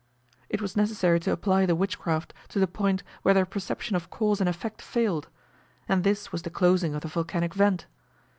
It 0.49 0.63
was 0.63 0.75
necessary 0.75 1.19
to 1.19 1.31
apply 1.31 1.67
the 1.67 1.75
witchcraft 1.75 2.33
to 2.49 2.57
the 2.57 2.65
point 2.65 3.03
where 3.21 3.35
their 3.35 3.45
perception 3.45 3.95
of 3.95 4.09
cause 4.09 4.39
and 4.39 4.49
effect 4.49 4.81
failed; 4.81 5.27
and 5.87 6.03
this 6.03 6.31
was 6.31 6.41
the 6.41 6.49
closing 6.49 6.95
of 6.95 7.01
the 7.01 7.07
volcanic 7.07 7.53
vent. 7.53 7.85